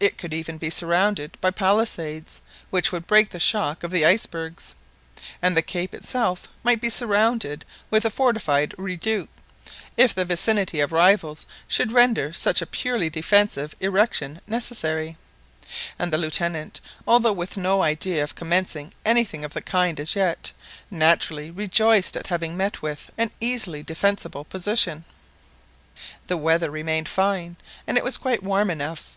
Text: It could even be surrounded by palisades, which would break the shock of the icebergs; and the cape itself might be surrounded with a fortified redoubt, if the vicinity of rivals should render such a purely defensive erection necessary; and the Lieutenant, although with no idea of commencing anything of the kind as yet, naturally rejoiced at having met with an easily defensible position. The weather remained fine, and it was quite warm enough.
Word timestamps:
It 0.00 0.18
could 0.18 0.34
even 0.34 0.58
be 0.58 0.70
surrounded 0.70 1.38
by 1.40 1.52
palisades, 1.52 2.42
which 2.70 2.90
would 2.90 3.06
break 3.06 3.28
the 3.30 3.38
shock 3.38 3.84
of 3.84 3.92
the 3.92 4.04
icebergs; 4.04 4.74
and 5.40 5.56
the 5.56 5.62
cape 5.62 5.94
itself 5.94 6.48
might 6.64 6.80
be 6.80 6.90
surrounded 6.90 7.64
with 7.88 8.04
a 8.04 8.10
fortified 8.10 8.74
redoubt, 8.76 9.28
if 9.96 10.12
the 10.16 10.24
vicinity 10.24 10.80
of 10.80 10.90
rivals 10.90 11.46
should 11.68 11.92
render 11.92 12.32
such 12.32 12.60
a 12.60 12.66
purely 12.66 13.08
defensive 13.08 13.72
erection 13.78 14.40
necessary; 14.48 15.16
and 15.96 16.12
the 16.12 16.18
Lieutenant, 16.18 16.80
although 17.06 17.32
with 17.32 17.56
no 17.56 17.84
idea 17.84 18.24
of 18.24 18.34
commencing 18.34 18.92
anything 19.04 19.44
of 19.44 19.54
the 19.54 19.62
kind 19.62 20.00
as 20.00 20.16
yet, 20.16 20.50
naturally 20.90 21.52
rejoiced 21.52 22.16
at 22.16 22.26
having 22.26 22.56
met 22.56 22.82
with 22.82 23.12
an 23.16 23.30
easily 23.40 23.84
defensible 23.84 24.42
position. 24.42 25.04
The 26.26 26.36
weather 26.36 26.68
remained 26.68 27.08
fine, 27.08 27.54
and 27.86 27.96
it 27.96 28.02
was 28.02 28.16
quite 28.18 28.42
warm 28.42 28.68
enough. 28.68 29.14